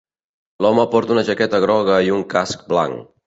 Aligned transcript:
L'home 0.65 0.85
porta 0.95 1.13
una 1.17 1.23
jaqueta 1.27 1.61
groga 1.67 1.99
i 2.09 2.11
un 2.17 2.23
casc 2.35 2.65
blanc. 2.73 3.05